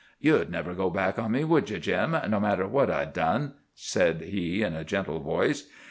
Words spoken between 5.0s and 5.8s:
voice.